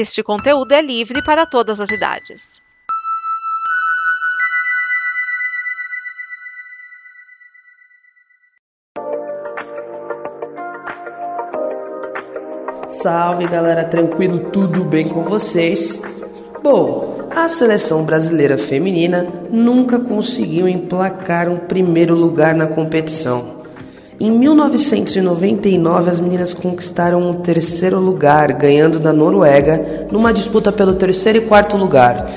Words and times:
Este 0.00 0.22
conteúdo 0.22 0.70
é 0.70 0.80
livre 0.80 1.20
para 1.24 1.44
todas 1.44 1.80
as 1.80 1.90
idades. 1.90 2.62
Salve 12.86 13.48
galera, 13.48 13.82
tranquilo? 13.82 14.50
Tudo 14.52 14.84
bem 14.84 15.08
com 15.08 15.24
vocês? 15.24 16.00
Bom, 16.62 17.28
a 17.34 17.48
seleção 17.48 18.04
brasileira 18.04 18.56
feminina 18.56 19.24
nunca 19.50 19.98
conseguiu 19.98 20.68
emplacar 20.68 21.48
um 21.48 21.58
primeiro 21.58 22.14
lugar 22.14 22.54
na 22.54 22.68
competição. 22.68 23.57
Em 24.20 24.32
1999, 24.32 26.10
as 26.10 26.18
meninas 26.18 26.52
conquistaram 26.52 27.30
o 27.30 27.34
terceiro 27.34 28.00
lugar, 28.00 28.52
ganhando 28.52 28.98
da 28.98 29.12
Noruega 29.12 30.08
numa 30.10 30.32
disputa 30.32 30.72
pelo 30.72 30.94
terceiro 30.94 31.38
e 31.38 31.42
quarto 31.42 31.76
lugar. 31.76 32.28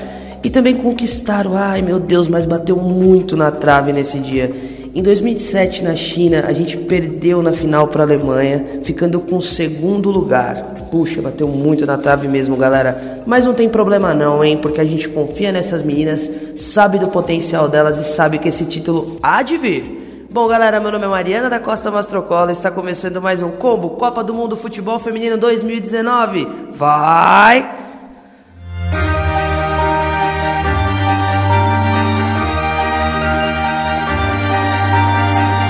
E 0.44 0.48
também 0.48 0.76
conquistaram, 0.76 1.56
ai 1.56 1.82
meu 1.82 1.98
Deus, 1.98 2.28
mas 2.28 2.46
bateu 2.46 2.76
muito 2.76 3.36
na 3.36 3.50
trave 3.50 3.92
nesse 3.92 4.20
dia. 4.20 4.54
Em 4.94 5.02
2007, 5.02 5.82
na 5.82 5.96
China, 5.96 6.44
a 6.46 6.52
gente 6.52 6.76
perdeu 6.76 7.42
na 7.42 7.52
final 7.52 7.88
para 7.88 8.04
a 8.04 8.06
Alemanha, 8.06 8.64
ficando 8.84 9.18
com 9.18 9.38
o 9.38 9.42
segundo 9.42 10.08
lugar. 10.08 10.86
Puxa, 10.88 11.20
bateu 11.20 11.48
muito 11.48 11.84
na 11.84 11.98
trave 11.98 12.28
mesmo, 12.28 12.56
galera. 12.56 13.22
Mas 13.26 13.44
não 13.44 13.54
tem 13.54 13.68
problema 13.68 14.14
não, 14.14 14.44
hein? 14.44 14.56
Porque 14.56 14.80
a 14.80 14.84
gente 14.84 15.08
confia 15.08 15.50
nessas 15.50 15.82
meninas, 15.82 16.30
sabe 16.54 17.00
do 17.00 17.08
potencial 17.08 17.68
delas 17.68 17.98
e 17.98 18.04
sabe 18.04 18.38
que 18.38 18.50
esse 18.50 18.66
título 18.66 19.18
há 19.20 19.42
de 19.42 19.56
vir. 19.56 20.01
Bom, 20.32 20.48
galera, 20.48 20.80
meu 20.80 20.90
nome 20.90 21.04
é 21.04 21.08
Mariana 21.08 21.50
da 21.50 21.60
Costa 21.60 21.90
Mastrocola. 21.90 22.50
Está 22.50 22.70
começando 22.70 23.20
mais 23.20 23.42
um 23.42 23.50
combo 23.50 23.90
Copa 23.90 24.24
do 24.24 24.32
Mundo 24.32 24.56
Futebol 24.56 24.98
Feminino 24.98 25.36
2019. 25.36 26.70
Vai! 26.72 27.70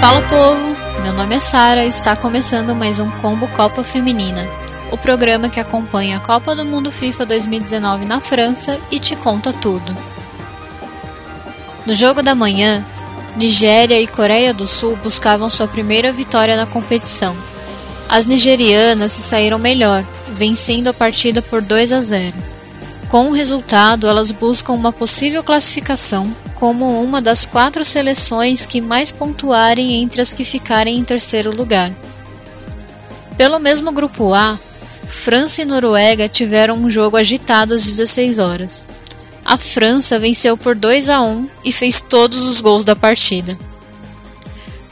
Fala 0.01 0.23
povo, 0.29 1.03
meu 1.03 1.13
nome 1.15 1.35
é 1.35 1.41
Sara 1.41 1.85
e 1.85 1.89
está 1.89 2.15
começando 2.15 2.77
mais 2.77 3.01
um 3.01 3.11
Combo 3.19 3.49
Copa 3.49 3.83
Feminina, 3.83 4.49
o 4.93 4.97
programa 4.97 5.49
que 5.49 5.59
acompanha 5.59 6.19
a 6.19 6.21
Copa 6.21 6.55
do 6.55 6.65
Mundo 6.65 6.93
FIFA 6.93 7.27
2019 7.27 8.05
na 8.05 8.21
França 8.21 8.79
e 8.93 9.01
te 9.01 9.17
conta 9.17 9.53
tudo. 9.53 9.93
No 11.85 11.97
jogo 11.97 12.23
da 12.23 12.37
manhã, 12.37 12.87
Nigéria 13.37 13.99
e 13.99 14.07
Coreia 14.07 14.53
do 14.53 14.67
Sul 14.67 14.95
buscavam 14.97 15.49
sua 15.49 15.67
primeira 15.67 16.13
vitória 16.13 16.55
na 16.55 16.67
competição. 16.67 17.37
As 18.07 18.27
nigerianas 18.27 19.13
se 19.13 19.23
saíram 19.23 19.59
melhor, 19.59 20.05
vencendo 20.35 20.89
a 20.89 20.95
partida 20.95 21.41
por 21.41 21.63
2 21.63 21.93
a 21.93 22.01
0. 22.01 22.35
Com 23.09 23.29
o 23.29 23.33
resultado, 23.33 24.07
elas 24.07 24.31
buscam 24.31 24.75
uma 24.75 24.93
possível 24.93 25.43
classificação 25.43 26.35
como 26.57 27.03
uma 27.03 27.23
das 27.23 27.47
quatro 27.47 27.85
seleções 27.85 28.67
que 28.67 28.81
mais 28.81 29.11
pontuarem 29.11 30.03
entre 30.03 30.21
as 30.21 30.33
que 30.33 30.45
ficarem 30.45 30.99
em 30.99 31.05
terceiro 31.05 31.55
lugar. 31.57 31.91
Pelo 33.37 33.59
mesmo 33.59 33.91
grupo 33.93 34.35
A, 34.35 34.59
França 35.07 35.63
e 35.63 35.65
Noruega 35.65 36.29
tiveram 36.29 36.77
um 36.77 36.91
jogo 36.91 37.17
agitado 37.17 37.75
às 37.75 37.83
16 37.83 38.39
horas 38.39 38.87
a 39.45 39.59
França 39.59 40.19
venceu 40.19 40.57
por 40.57 40.75
2 40.75 41.09
a 41.09 41.21
1 41.21 41.49
e 41.65 41.73
fez 41.73 42.01
todos 42.01 42.43
os 42.43 42.61
gols 42.61 42.85
da 42.85 42.95
partida. 42.95 43.59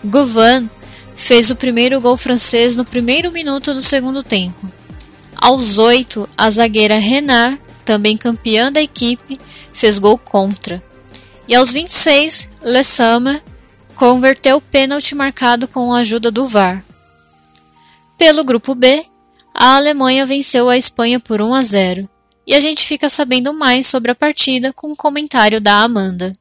Govan 0.05 0.69
fez 1.15 1.51
o 1.51 1.57
primeiro 1.57 2.01
gol 2.01 2.17
francês 2.17 2.77
no 2.77 2.85
primeiro 2.85 3.31
minuto 3.31 3.75
do 3.75 3.83
segundo 3.83 4.23
tempo. 4.23 4.71
Aos 5.37 5.79
8, 5.79 6.29
a 6.37 6.51
zagueira 6.51 6.99
Renard, 6.99 7.61
também 7.85 8.17
campeã 8.17 8.71
da 8.71 8.83
equipe, 8.83 9.39
fez 9.73 9.99
gol 9.99 10.19
contra. 10.19 10.83
E 11.47 11.55
aos 11.55 11.73
26, 11.73 12.51
Le 12.63 12.85
Sommer 12.85 13.43
converteu 13.95 14.57
o 14.57 14.61
pênalti 14.61 15.15
marcado 15.15 15.69
com 15.69 15.93
a 15.93 15.99
ajuda 15.99 16.31
do 16.31 16.47
VAR. 16.47 16.85
Pelo 18.17 18.45
grupo 18.45 18.75
B, 18.75 19.05
a 19.55 19.77
Alemanha 19.77 20.27
venceu 20.27 20.69
a 20.69 20.77
Espanha 20.77 21.21
por 21.21 21.41
1 21.41 21.55
a 21.55 21.63
0 21.63 22.09
e 22.51 22.55
a 22.55 22.59
gente 22.59 22.85
fica 22.85 23.09
sabendo 23.09 23.55
mais 23.55 23.87
sobre 23.87 24.11
a 24.11 24.15
partida 24.15 24.73
com 24.73 24.89
um 24.89 24.97
comentário 24.97 25.61
da 25.61 25.85
Amanda. 25.85 26.33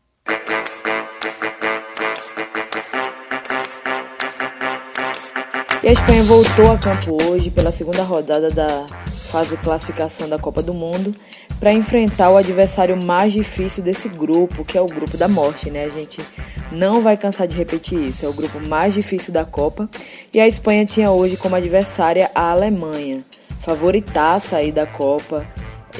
E 5.83 5.87
a 5.87 5.91
Espanha 5.91 6.23
voltou 6.23 6.71
a 6.71 6.79
campo 6.79 7.15
hoje 7.23 7.51
pela 7.51 7.71
segunda 7.71 8.01
rodada 8.01 8.49
da 8.49 8.87
fase 9.31 9.55
classificação 9.57 10.27
da 10.27 10.39
Copa 10.39 10.63
do 10.63 10.73
Mundo 10.73 11.13
para 11.59 11.71
enfrentar 11.71 12.31
o 12.31 12.37
adversário 12.37 12.97
mais 13.05 13.31
difícil 13.31 13.83
desse 13.83 14.09
grupo, 14.09 14.65
que 14.65 14.79
é 14.79 14.81
o 14.81 14.87
grupo 14.87 15.15
da 15.15 15.27
morte, 15.27 15.69
né? 15.69 15.85
A 15.85 15.89
gente 15.89 16.25
não 16.71 17.01
vai 17.01 17.17
cansar 17.17 17.47
de 17.47 17.55
repetir 17.55 17.99
isso. 17.99 18.25
É 18.25 18.27
o 18.27 18.33
grupo 18.33 18.59
mais 18.59 18.95
difícil 18.95 19.31
da 19.31 19.45
Copa 19.45 19.87
e 20.33 20.39
a 20.39 20.47
Espanha 20.47 20.87
tinha 20.87 21.11
hoje 21.11 21.37
como 21.37 21.55
adversária 21.55 22.31
a 22.33 22.49
Alemanha, 22.49 23.23
favoritaça 23.59 24.57
aí 24.57 24.71
da 24.71 24.87
Copa 24.87 25.45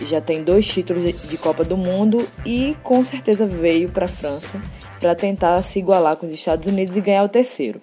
já 0.06 0.22
tem 0.22 0.44
dois 0.44 0.66
títulos 0.66 1.04
de 1.04 1.38
Copa 1.38 1.64
do 1.64 1.78
Mundo 1.78 2.28
e 2.46 2.76
com 2.84 3.04
certeza 3.04 3.46
veio 3.46 3.90
para 3.90 4.06
a 4.06 4.10
França 4.10 4.62
para 5.00 5.16
tentar 5.16 5.62
se 5.64 5.80
igualar 5.80 6.18
com 6.18 6.26
os 6.26 6.34
Estados 6.34 6.68
Unidos 6.68 6.98
e 6.98 7.02
ganhar 7.02 7.24
o 7.24 7.30
terceiro. 7.30 7.82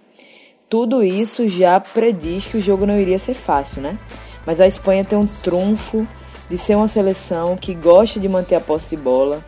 Tudo 0.68 1.02
isso 1.02 1.46
já 1.48 1.78
prediz 1.78 2.46
que 2.46 2.56
o 2.56 2.60
jogo 2.60 2.86
não 2.86 2.98
iria 2.98 3.18
ser 3.18 3.34
fácil, 3.34 3.80
né? 3.80 3.98
Mas 4.44 4.60
a 4.60 4.66
Espanha 4.66 5.04
tem 5.04 5.18
um 5.18 5.26
trunfo 5.26 6.06
de 6.48 6.58
ser 6.58 6.74
uma 6.74 6.88
seleção 6.88 7.56
que 7.56 7.74
gosta 7.74 8.20
de 8.20 8.28
manter 8.28 8.56
a 8.56 8.60
posse 8.60 8.96
de 8.96 9.02
bola, 9.02 9.44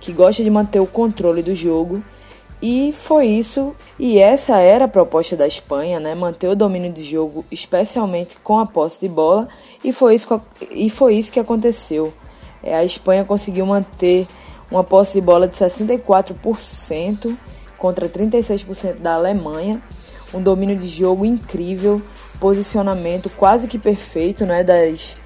que 0.00 0.12
gosta 0.12 0.42
de 0.42 0.50
manter 0.50 0.80
o 0.80 0.86
controle 0.86 1.42
do 1.42 1.54
jogo 1.54 2.02
e 2.66 2.92
foi 2.92 3.26
isso, 3.26 3.76
e 3.98 4.18
essa 4.18 4.56
era 4.56 4.86
a 4.86 4.88
proposta 4.88 5.36
da 5.36 5.46
Espanha, 5.46 6.00
né? 6.00 6.14
Manter 6.14 6.48
o 6.48 6.56
domínio 6.56 6.90
de 6.90 7.02
jogo, 7.02 7.44
especialmente 7.50 8.38
com 8.42 8.58
a 8.58 8.64
posse 8.64 9.00
de 9.00 9.08
bola, 9.12 9.46
e 9.84 9.92
foi 9.92 10.14
isso, 10.14 10.40
e 10.70 10.88
foi 10.88 11.16
isso 11.16 11.30
que 11.30 11.38
aconteceu. 11.38 12.10
É, 12.62 12.74
a 12.74 12.82
Espanha 12.82 13.22
conseguiu 13.22 13.66
manter 13.66 14.26
uma 14.70 14.82
posse 14.82 15.12
de 15.12 15.20
bola 15.20 15.46
de 15.46 15.54
64% 15.54 17.36
contra 17.76 18.08
36% 18.08 18.94
da 18.94 19.12
Alemanha, 19.12 19.82
um 20.32 20.40
domínio 20.40 20.78
de 20.78 20.86
jogo 20.86 21.26
incrível, 21.26 22.00
posicionamento 22.40 23.28
quase 23.28 23.68
que 23.68 23.78
perfeito 23.78 24.46
né, 24.46 24.64
das 24.64 25.16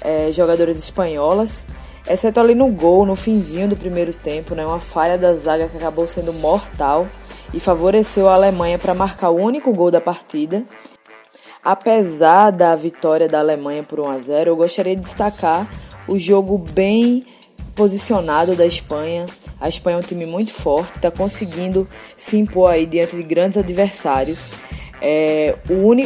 é, 0.00 0.30
jogadoras 0.30 0.78
espanholas 0.78 1.66
exceto 2.06 2.40
ali 2.40 2.54
no 2.54 2.68
gol, 2.68 3.06
no 3.06 3.16
finzinho 3.16 3.68
do 3.68 3.76
primeiro 3.76 4.12
tempo, 4.12 4.54
né, 4.54 4.64
uma 4.64 4.80
falha 4.80 5.16
da 5.16 5.34
zaga 5.34 5.68
que 5.68 5.76
acabou 5.76 6.06
sendo 6.06 6.32
mortal 6.32 7.08
e 7.52 7.60
favoreceu 7.60 8.28
a 8.28 8.34
Alemanha 8.34 8.78
para 8.78 8.94
marcar 8.94 9.30
o 9.30 9.36
único 9.36 9.72
gol 9.72 9.90
da 9.90 10.00
partida. 10.00 10.64
Apesar 11.62 12.50
da 12.50 12.76
vitória 12.76 13.26
da 13.26 13.38
Alemanha 13.38 13.82
por 13.82 13.98
1 13.98 14.10
a 14.10 14.18
0, 14.18 14.50
eu 14.50 14.56
gostaria 14.56 14.94
de 14.94 15.00
destacar 15.00 15.66
o 16.06 16.18
jogo 16.18 16.58
bem 16.58 17.24
posicionado 17.74 18.54
da 18.54 18.66
Espanha. 18.66 19.24
A 19.58 19.68
Espanha 19.68 19.96
é 19.96 19.98
um 19.98 20.02
time 20.02 20.26
muito 20.26 20.52
forte, 20.52 20.96
está 20.96 21.10
conseguindo 21.10 21.88
se 22.16 22.36
impor 22.36 22.70
aí 22.70 22.84
diante 22.84 23.16
de 23.16 23.22
grandes 23.22 23.56
adversários. 23.56 24.52
É, 25.00 25.56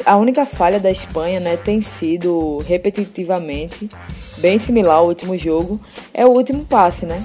a 0.06 0.16
única 0.16 0.46
falha 0.46 0.78
da 0.78 0.90
Espanha 0.90 1.40
né, 1.40 1.56
tem 1.56 1.82
sido 1.82 2.58
repetitivamente 2.58 3.88
bem 4.40 4.58
similar 4.58 4.98
ao 4.98 5.06
último 5.06 5.36
jogo, 5.36 5.80
é 6.12 6.24
o 6.24 6.30
último 6.30 6.64
passe, 6.64 7.06
né? 7.06 7.24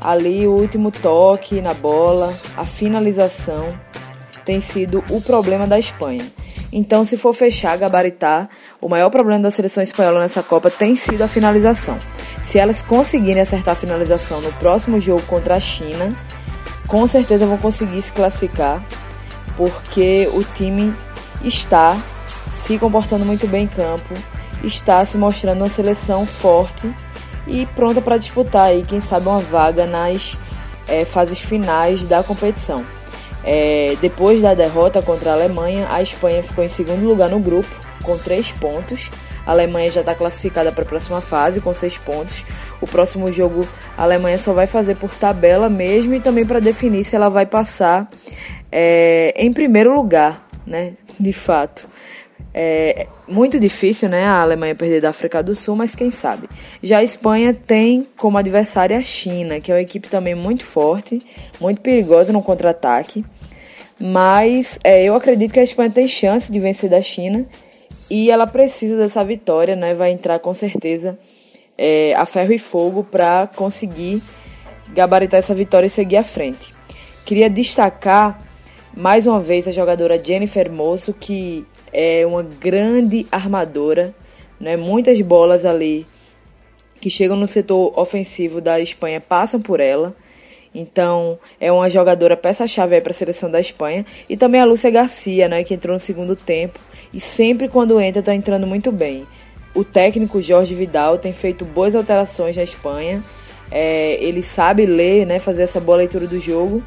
Ali 0.00 0.46
o 0.46 0.52
último 0.52 0.90
toque 0.90 1.60
na 1.60 1.74
bola, 1.74 2.32
a 2.56 2.64
finalização 2.64 3.74
tem 4.44 4.60
sido 4.60 5.02
o 5.10 5.20
problema 5.20 5.66
da 5.66 5.78
Espanha. 5.78 6.24
Então, 6.72 7.04
se 7.04 7.16
for 7.16 7.32
fechar, 7.32 7.76
gabaritar, 7.78 8.48
o 8.80 8.88
maior 8.88 9.10
problema 9.10 9.42
da 9.42 9.50
seleção 9.50 9.82
espanhola 9.82 10.20
nessa 10.20 10.42
Copa 10.42 10.70
tem 10.70 10.94
sido 10.94 11.22
a 11.22 11.28
finalização. 11.28 11.98
Se 12.42 12.58
elas 12.58 12.82
conseguirem 12.82 13.40
acertar 13.40 13.72
a 13.72 13.76
finalização 13.76 14.40
no 14.40 14.52
próximo 14.54 15.00
jogo 15.00 15.22
contra 15.22 15.56
a 15.56 15.60
China, 15.60 16.14
com 16.86 17.06
certeza 17.06 17.46
vão 17.46 17.58
conseguir 17.58 18.00
se 18.02 18.12
classificar, 18.12 18.82
porque 19.56 20.28
o 20.32 20.44
time 20.44 20.94
está 21.42 21.96
se 22.50 22.78
comportando 22.78 23.24
muito 23.24 23.46
bem 23.46 23.64
em 23.64 23.68
campo, 23.68 24.14
está 24.62 25.04
se 25.04 25.16
mostrando 25.16 25.58
uma 25.58 25.68
seleção 25.68 26.26
forte 26.26 26.90
e 27.46 27.66
pronta 27.66 28.00
para 28.00 28.16
disputar 28.16 28.66
aí, 28.66 28.84
quem 28.86 29.00
sabe, 29.00 29.28
uma 29.28 29.40
vaga 29.40 29.86
nas 29.86 30.36
é, 30.88 31.04
fases 31.04 31.38
finais 31.38 32.02
da 32.04 32.22
competição. 32.22 32.84
É, 33.44 33.96
depois 34.00 34.42
da 34.42 34.54
derrota 34.54 35.00
contra 35.00 35.30
a 35.30 35.34
Alemanha, 35.34 35.86
a 35.90 36.02
Espanha 36.02 36.42
ficou 36.42 36.64
em 36.64 36.68
segundo 36.68 37.06
lugar 37.06 37.30
no 37.30 37.38
grupo, 37.38 37.68
com 38.02 38.18
três 38.18 38.50
pontos. 38.50 39.08
A 39.46 39.52
Alemanha 39.52 39.90
já 39.92 40.00
está 40.00 40.14
classificada 40.14 40.72
para 40.72 40.82
a 40.82 40.86
próxima 40.86 41.20
fase 41.20 41.60
com 41.60 41.72
seis 41.72 41.96
pontos. 41.96 42.44
O 42.80 42.86
próximo 42.86 43.30
jogo 43.30 43.66
a 43.96 44.02
Alemanha 44.02 44.38
só 44.38 44.52
vai 44.52 44.66
fazer 44.66 44.96
por 44.96 45.14
tabela 45.14 45.68
mesmo 45.68 46.14
e 46.14 46.20
também 46.20 46.44
para 46.44 46.60
definir 46.60 47.04
se 47.04 47.14
ela 47.14 47.28
vai 47.28 47.46
passar 47.46 48.10
é, 48.72 49.32
em 49.36 49.52
primeiro 49.52 49.94
lugar, 49.94 50.44
né? 50.66 50.94
De 51.18 51.32
fato. 51.32 51.88
É 52.58 53.06
muito 53.28 53.60
difícil, 53.60 54.08
né, 54.08 54.24
a 54.24 54.40
Alemanha 54.40 54.74
perder 54.74 55.02
da 55.02 55.10
África 55.10 55.42
do 55.42 55.54
Sul, 55.54 55.76
mas 55.76 55.94
quem 55.94 56.10
sabe. 56.10 56.48
Já 56.82 56.98
a 56.98 57.02
Espanha 57.02 57.52
tem 57.52 58.06
como 58.16 58.38
adversária 58.38 58.96
a 58.96 59.02
China, 59.02 59.60
que 59.60 59.70
é 59.70 59.74
uma 59.74 59.80
equipe 59.82 60.08
também 60.08 60.34
muito 60.34 60.64
forte, 60.64 61.20
muito 61.60 61.82
perigosa 61.82 62.32
no 62.32 62.40
contra-ataque. 62.40 63.22
Mas 64.00 64.78
é, 64.82 65.04
eu 65.04 65.14
acredito 65.14 65.52
que 65.52 65.60
a 65.60 65.62
Espanha 65.62 65.90
tem 65.90 66.08
chance 66.08 66.50
de 66.50 66.58
vencer 66.58 66.88
da 66.88 67.02
China 67.02 67.44
e 68.08 68.30
ela 68.30 68.46
precisa 68.46 68.96
dessa 68.96 69.22
vitória, 69.22 69.76
né? 69.76 69.92
Vai 69.92 70.10
entrar 70.10 70.38
com 70.38 70.54
certeza 70.54 71.18
é, 71.76 72.14
a 72.14 72.24
ferro 72.24 72.54
e 72.54 72.58
fogo 72.58 73.04
para 73.04 73.50
conseguir 73.54 74.22
gabaritar 74.94 75.38
essa 75.38 75.54
vitória 75.54 75.86
e 75.86 75.90
seguir 75.90 76.16
à 76.16 76.24
frente. 76.24 76.72
Queria 77.26 77.50
destacar 77.50 78.40
mais 78.94 79.26
uma 79.26 79.40
vez 79.40 79.68
a 79.68 79.72
jogadora 79.72 80.22
Jennifer 80.22 80.70
Moço, 80.70 81.12
que 81.12 81.66
é 81.98 82.26
uma 82.26 82.42
grande 82.42 83.26
armadora, 83.32 84.14
né? 84.60 84.76
Muitas 84.76 85.18
bolas 85.22 85.64
ali 85.64 86.06
que 87.00 87.08
chegam 87.08 87.34
no 87.36 87.48
setor 87.48 87.98
ofensivo 87.98 88.60
da 88.60 88.78
Espanha 88.78 89.18
passam 89.18 89.62
por 89.62 89.80
ela. 89.80 90.14
Então, 90.74 91.38
é 91.58 91.72
uma 91.72 91.88
jogadora 91.88 92.36
peça-chave 92.36 93.00
para 93.00 93.12
a 93.12 93.14
seleção 93.14 93.50
da 93.50 93.58
Espanha. 93.58 94.04
E 94.28 94.36
também 94.36 94.60
a 94.60 94.66
Lúcia 94.66 94.90
Garcia, 94.90 95.48
né, 95.48 95.64
que 95.64 95.72
entrou 95.72 95.94
no 95.94 96.00
segundo 96.00 96.36
tempo 96.36 96.78
e 97.14 97.18
sempre 97.18 97.66
quando 97.66 97.98
entra 97.98 98.20
está 98.20 98.34
entrando 98.34 98.66
muito 98.66 98.92
bem. 98.92 99.26
O 99.74 99.82
técnico 99.82 100.42
Jorge 100.42 100.74
Vidal 100.74 101.16
tem 101.16 101.32
feito 101.32 101.64
boas 101.64 101.94
alterações 101.94 102.58
na 102.58 102.62
Espanha. 102.62 103.22
É, 103.70 104.22
ele 104.22 104.42
sabe 104.42 104.84
ler, 104.84 105.24
né, 105.24 105.38
fazer 105.38 105.62
essa 105.62 105.80
boa 105.80 105.96
leitura 105.96 106.26
do 106.26 106.38
jogo 106.38 106.82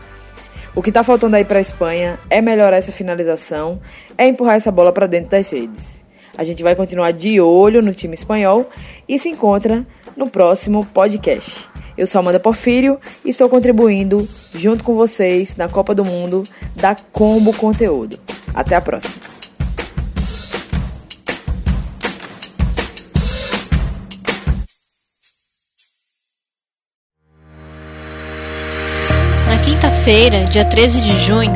o 0.79 0.81
que 0.81 0.91
está 0.91 1.03
faltando 1.03 1.35
aí 1.35 1.43
para 1.43 1.57
a 1.57 1.61
Espanha 1.61 2.17
é 2.29 2.41
melhorar 2.41 2.77
essa 2.77 2.89
finalização, 2.89 3.81
é 4.17 4.25
empurrar 4.25 4.55
essa 4.55 4.71
bola 4.71 4.93
para 4.93 5.07
dentro 5.07 5.31
das 5.31 5.51
redes. 5.51 6.05
A 6.37 6.43
gente 6.45 6.63
vai 6.63 6.73
continuar 6.73 7.11
de 7.11 7.41
olho 7.41 7.81
no 7.81 7.93
time 7.93 8.13
espanhol 8.13 8.69
e 9.05 9.19
se 9.19 9.27
encontra 9.27 9.85
no 10.15 10.29
próximo 10.29 10.85
podcast. 10.85 11.67
Eu 11.97 12.07
sou 12.07 12.19
Amanda 12.19 12.39
Porfírio 12.39 12.97
e 13.25 13.29
estou 13.29 13.49
contribuindo 13.49 14.25
junto 14.55 14.85
com 14.85 14.95
vocês 14.95 15.57
na 15.57 15.67
Copa 15.67 15.93
do 15.93 16.05
Mundo 16.05 16.43
da 16.77 16.95
Combo 17.11 17.53
Conteúdo. 17.53 18.17
Até 18.55 18.77
a 18.77 18.81
próxima. 18.81 19.28
Quinta-feira, 30.09 30.43
dia 30.45 30.65
13 30.65 31.01
de 31.01 31.19
junho, 31.19 31.53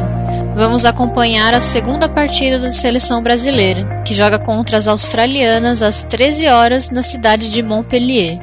vamos 0.55 0.85
acompanhar 0.85 1.55
a 1.55 1.59
segunda 1.59 2.07
partida 2.07 2.59
da 2.59 2.71
seleção 2.71 3.23
brasileira, 3.23 4.03
que 4.03 4.13
joga 4.13 4.37
contra 4.37 4.77
as 4.77 4.87
australianas 4.87 5.81
às 5.81 6.05
13 6.05 6.47
horas 6.49 6.91
na 6.91 7.01
cidade 7.01 7.49
de 7.49 7.63
Montpellier. 7.63 8.37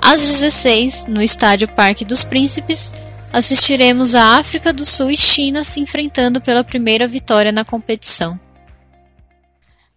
Às 0.00 0.20
16, 0.20 1.06
no 1.08 1.20
estádio 1.20 1.66
Parque 1.66 2.04
dos 2.04 2.22
Príncipes, 2.22 2.94
assistiremos 3.32 4.14
a 4.14 4.38
África 4.38 4.72
do 4.72 4.84
Sul 4.84 5.10
e 5.10 5.16
China 5.16 5.64
se 5.64 5.80
enfrentando 5.80 6.40
pela 6.40 6.62
primeira 6.62 7.08
vitória 7.08 7.50
na 7.50 7.64
competição. 7.64 8.38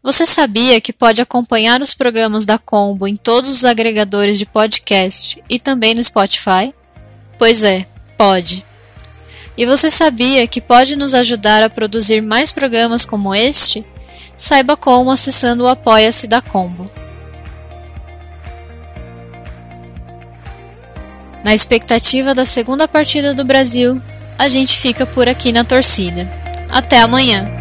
Você 0.02 0.26
sabia 0.26 0.82
que 0.82 0.92
pode 0.92 1.22
acompanhar 1.22 1.80
os 1.80 1.94
programas 1.94 2.44
da 2.44 2.58
Combo 2.58 3.08
em 3.08 3.16
todos 3.16 3.52
os 3.52 3.66
agregadores 3.66 4.40
de 4.40 4.48
podcast 4.48 5.44
e 5.48 5.60
também 5.60 5.94
no 5.94 6.04
Spotify? 6.04 6.74
Pois 7.38 7.64
é, 7.64 7.86
pode. 8.18 8.71
E 9.58 9.66
você 9.66 9.92
sabia 9.92 10.48
que 10.48 10.62
pode 10.62 10.96
nos 10.96 11.14
ajudar 11.14 11.62
a 11.62 11.70
produzir 11.70 12.22
mais 12.22 12.52
programas 12.52 13.06
como 13.06 13.36
este? 13.36 13.86
Saiba 14.36 14.78
como 14.78 15.12
acessando 15.12 15.66
o 15.66 15.68
Apoia-se 15.68 16.28
da 16.28 16.42
Combo. 16.42 16.86
Na 21.44 21.54
expectativa 21.54 22.34
da 22.34 22.46
segunda 22.46 22.88
partida 22.88 23.34
do 23.34 23.44
Brasil, 23.44 24.02
a 24.38 24.48
gente 24.48 24.80
fica 24.80 25.06
por 25.06 25.28
aqui 25.28 25.52
na 25.52 25.64
torcida. 25.64 26.32
Até 26.72 27.02
amanhã! 27.02 27.61